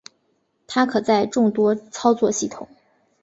[0.65, 2.67] 它可在众多操作系统。